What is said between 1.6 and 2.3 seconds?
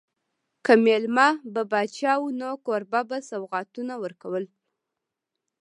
پاچا و